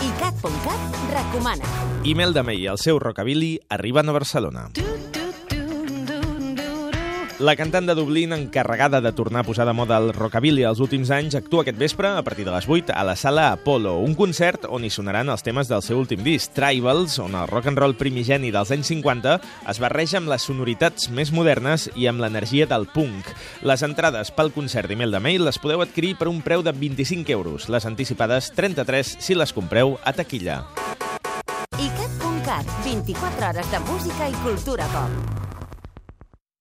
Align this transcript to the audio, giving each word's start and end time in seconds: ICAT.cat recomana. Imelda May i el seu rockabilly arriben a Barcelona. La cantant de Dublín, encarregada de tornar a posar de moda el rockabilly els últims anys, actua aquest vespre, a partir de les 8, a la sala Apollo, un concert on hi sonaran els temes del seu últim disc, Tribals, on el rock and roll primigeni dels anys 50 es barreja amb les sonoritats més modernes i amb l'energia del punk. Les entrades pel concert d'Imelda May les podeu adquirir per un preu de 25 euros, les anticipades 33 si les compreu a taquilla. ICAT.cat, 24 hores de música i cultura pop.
ICAT.cat 0.00 0.80
recomana. 1.12 1.64
Imelda 2.04 2.42
May 2.42 2.62
i 2.64 2.70
el 2.72 2.80
seu 2.80 2.98
rockabilly 2.98 3.58
arriben 3.68 4.08
a 4.08 4.16
Barcelona. 4.16 4.70
La 7.40 7.56
cantant 7.56 7.86
de 7.88 7.94
Dublín, 7.94 8.34
encarregada 8.34 9.00
de 9.00 9.14
tornar 9.16 9.40
a 9.40 9.44
posar 9.44 9.64
de 9.64 9.72
moda 9.72 9.96
el 9.96 10.10
rockabilly 10.12 10.66
els 10.68 10.80
últims 10.84 11.08
anys, 11.08 11.38
actua 11.38 11.62
aquest 11.64 11.78
vespre, 11.80 12.10
a 12.12 12.20
partir 12.20 12.44
de 12.44 12.52
les 12.52 12.68
8, 12.68 12.92
a 12.92 13.00
la 13.02 13.14
sala 13.16 13.46
Apollo, 13.54 13.94
un 14.04 14.12
concert 14.14 14.66
on 14.68 14.84
hi 14.84 14.90
sonaran 14.92 15.32
els 15.32 15.40
temes 15.40 15.70
del 15.70 15.80
seu 15.80 15.96
últim 16.02 16.20
disc, 16.20 16.52
Tribals, 16.52 17.16
on 17.24 17.38
el 17.40 17.48
rock 17.48 17.72
and 17.72 17.80
roll 17.80 17.96
primigeni 17.96 18.52
dels 18.52 18.74
anys 18.76 18.92
50 18.92 19.38
es 19.72 19.80
barreja 19.80 20.20
amb 20.20 20.28
les 20.28 20.44
sonoritats 20.44 21.08
més 21.16 21.32
modernes 21.32 21.88
i 21.96 22.10
amb 22.12 22.20
l'energia 22.20 22.68
del 22.68 22.84
punk. 22.92 23.32
Les 23.64 23.88
entrades 23.88 24.36
pel 24.36 24.52
concert 24.52 24.92
d'Imelda 24.92 25.24
May 25.24 25.40
les 25.40 25.56
podeu 25.64 25.80
adquirir 25.80 26.18
per 26.20 26.28
un 26.28 26.44
preu 26.44 26.60
de 26.60 26.76
25 26.76 27.32
euros, 27.32 27.70
les 27.72 27.88
anticipades 27.88 28.52
33 28.52 29.16
si 29.16 29.32
les 29.32 29.56
compreu 29.56 29.96
a 30.04 30.12
taquilla. 30.12 30.66
ICAT.cat, 31.80 32.80
24 32.84 33.54
hores 33.54 33.72
de 33.72 33.86
música 33.88 34.28
i 34.28 34.42
cultura 34.44 34.92
pop. 34.92 35.39